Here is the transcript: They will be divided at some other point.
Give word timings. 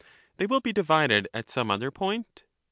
They 0.37 0.47
will 0.47 0.61
be 0.61 0.73
divided 0.73 1.27
at 1.31 1.51
some 1.51 1.69
other 1.69 1.91
point. 1.91 2.41